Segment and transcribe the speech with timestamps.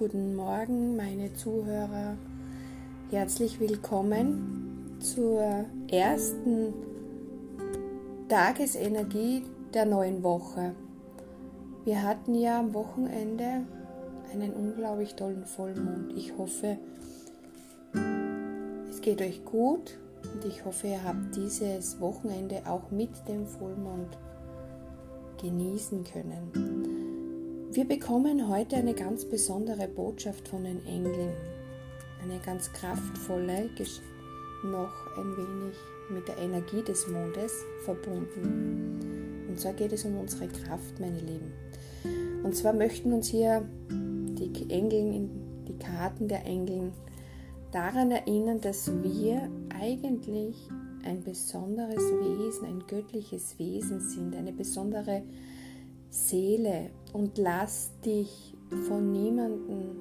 [0.00, 2.16] guten Morgen, meine Zuhörer.
[3.10, 6.72] Herzlich willkommen zur ersten
[8.26, 9.42] Tagesenergie
[9.74, 10.74] der neuen Woche.
[11.84, 13.66] Wir hatten ja am Wochenende
[14.32, 16.14] einen unglaublich tollen Vollmond.
[16.16, 16.78] Ich hoffe,
[18.88, 19.98] es geht euch gut
[20.32, 24.16] und ich hoffe, ihr habt dieses Wochenende auch mit dem Vollmond
[25.42, 27.09] genießen können.
[27.72, 31.30] Wir bekommen heute eine ganz besondere Botschaft von den Engeln.
[32.20, 33.70] Eine ganz kraftvolle,
[34.64, 35.76] noch ein wenig
[36.10, 37.52] mit der Energie des Mondes
[37.84, 39.46] verbunden.
[39.48, 41.52] Und zwar geht es um unsere Kraft, meine Lieben.
[42.42, 45.30] Und zwar möchten uns hier die Engel,
[45.68, 46.90] die Karten der Engel
[47.70, 49.48] daran erinnern, dass wir
[49.80, 50.56] eigentlich
[51.04, 55.22] ein besonderes Wesen, ein göttliches Wesen sind, eine besondere
[56.10, 58.56] Seele und lass dich
[58.88, 59.96] von niemandem,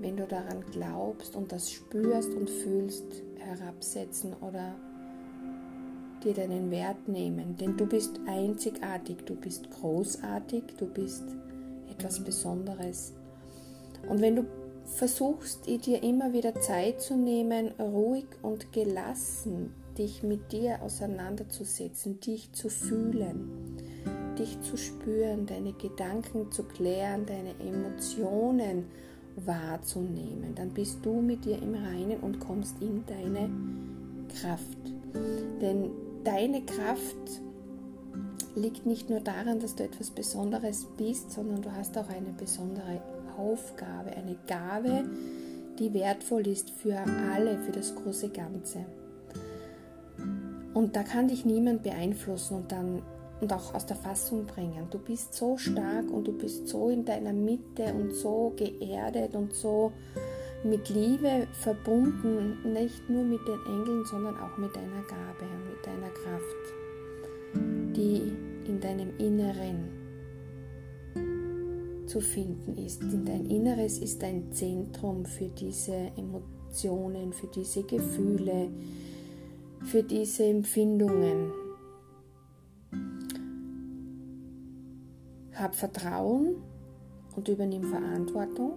[0.00, 3.04] wenn du daran glaubst und das spürst und fühlst,
[3.36, 4.74] herabsetzen oder
[6.22, 7.56] dir deinen Wert nehmen.
[7.56, 11.24] Denn du bist einzigartig, du bist großartig, du bist
[11.90, 13.14] etwas Besonderes.
[14.08, 14.44] Und wenn du
[14.84, 22.52] versuchst, dir immer wieder Zeit zu nehmen, ruhig und gelassen dich mit dir auseinanderzusetzen, dich
[22.52, 23.67] zu fühlen,
[24.38, 28.84] dich zu spüren, deine Gedanken zu klären, deine Emotionen
[29.36, 30.54] wahrzunehmen.
[30.54, 33.50] Dann bist du mit dir im Reinen und kommst in deine
[34.40, 34.78] Kraft.
[35.60, 35.90] Denn
[36.24, 37.42] deine Kraft
[38.54, 43.00] liegt nicht nur daran, dass du etwas Besonderes bist, sondern du hast auch eine besondere
[43.36, 45.04] Aufgabe, eine Gabe,
[45.78, 46.98] die wertvoll ist für
[47.32, 48.84] alle, für das große Ganze.
[50.74, 53.02] Und da kann dich niemand beeinflussen und dann
[53.40, 54.88] und auch aus der Fassung bringen.
[54.90, 59.54] Du bist so stark und du bist so in deiner Mitte und so geerdet und
[59.54, 59.92] so
[60.64, 65.86] mit Liebe verbunden, nicht nur mit den Engeln, sondern auch mit deiner Gabe und mit
[65.86, 66.56] deiner Kraft,
[67.96, 68.32] die
[68.66, 69.88] in deinem Inneren
[72.06, 73.02] zu finden ist.
[73.02, 78.68] In dein Inneres ist ein Zentrum für diese Emotionen, für diese Gefühle,
[79.84, 81.52] für diese Empfindungen.
[85.58, 86.56] Hab Vertrauen
[87.34, 88.74] und übernimm Verantwortung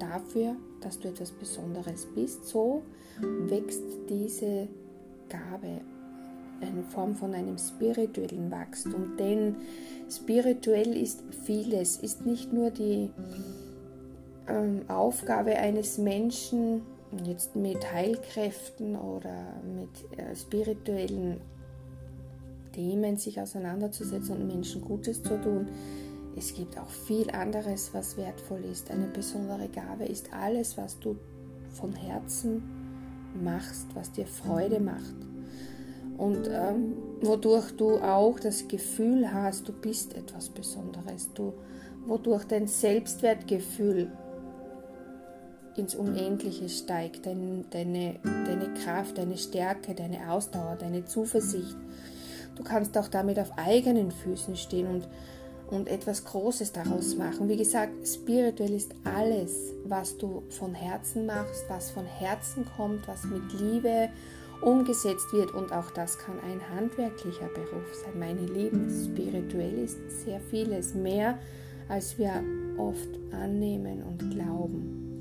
[0.00, 2.46] dafür, dass du etwas Besonderes bist.
[2.46, 2.82] So
[3.20, 4.68] wächst diese
[5.28, 5.80] Gabe,
[6.60, 9.16] eine Form von einem spirituellen Wachstum.
[9.16, 9.56] Denn
[10.10, 13.10] spirituell ist vieles, ist nicht nur die
[14.48, 16.82] ähm, Aufgabe eines Menschen,
[17.24, 21.40] jetzt mit Heilkräften oder mit äh, spirituellen
[22.72, 25.68] Themen sich auseinanderzusetzen und Menschen Gutes zu tun
[26.36, 28.90] es gibt auch viel anderes, was wertvoll ist.
[28.90, 31.16] Eine besondere Gabe ist alles, was du
[31.70, 32.62] von Herzen
[33.42, 35.14] machst, was dir Freude macht.
[36.16, 41.32] Und ähm, wodurch du auch das Gefühl hast, du bist etwas Besonderes.
[41.34, 41.54] Du,
[42.06, 44.10] wodurch dein Selbstwertgefühl
[45.76, 51.76] ins Unendliche steigt, dein, deine, deine Kraft, deine Stärke, deine Ausdauer, deine Zuversicht.
[52.54, 55.08] Du kannst auch damit auf eigenen Füßen stehen und
[55.74, 57.48] und etwas Großes daraus machen.
[57.48, 63.24] Wie gesagt, spirituell ist alles, was du von Herzen machst, was von Herzen kommt, was
[63.24, 64.08] mit Liebe
[64.62, 68.18] umgesetzt wird und auch das kann ein handwerklicher Beruf sein.
[68.18, 71.38] Meine Lieben, spirituell ist sehr vieles mehr,
[71.88, 72.42] als wir
[72.78, 75.20] oft annehmen und glauben.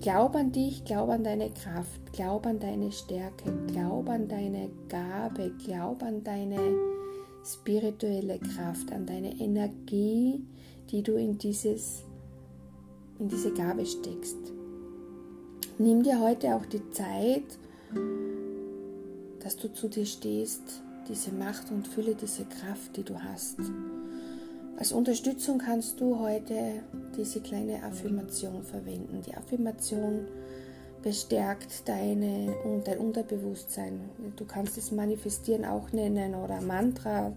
[0.00, 5.52] Glaub an dich, glaub an deine Kraft, glaub an deine Stärke, glaub an deine Gabe,
[5.64, 6.58] glaub an deine
[7.44, 10.44] spirituelle Kraft, an deine Energie,
[10.90, 12.02] die du in, dieses,
[13.18, 14.36] in diese Gabe steckst.
[15.78, 17.58] Nimm dir heute auch die Zeit,
[19.40, 23.58] dass du zu dir stehst, diese Macht und Fülle, diese Kraft, die du hast.
[24.76, 26.82] Als Unterstützung kannst du heute
[27.16, 29.22] diese kleine Affirmation verwenden.
[29.26, 30.26] Die Affirmation
[31.04, 34.00] bestärkt deine, dein Unterbewusstsein.
[34.36, 37.34] Du kannst es manifestieren auch nennen oder Mantra,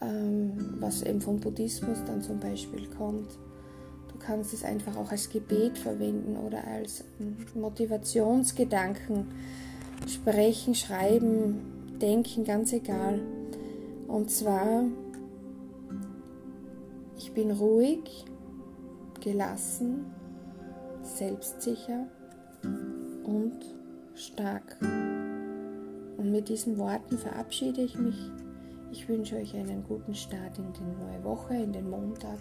[0.00, 3.30] ähm, was eben vom Buddhismus dann zum Beispiel kommt.
[4.10, 9.26] Du kannst es einfach auch als Gebet verwenden oder als ähm, Motivationsgedanken
[10.08, 13.20] sprechen, schreiben, denken, ganz egal.
[14.06, 14.84] Und zwar,
[17.18, 18.24] ich bin ruhig,
[19.20, 20.06] gelassen,
[21.02, 22.06] selbstsicher
[23.28, 23.58] und
[24.14, 24.76] stark.
[24.80, 28.16] Und mit diesen Worten verabschiede ich mich.
[28.90, 32.40] Ich wünsche euch einen guten Start in die neue Woche, in den Montag.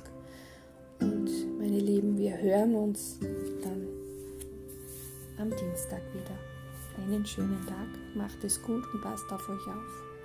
[0.99, 1.29] Und
[1.59, 3.19] meine Lieben, wir hören uns
[3.61, 3.85] dann
[5.37, 7.03] am Dienstag wieder.
[7.03, 10.16] Einen schönen Tag, macht es gut und passt auf euch auf.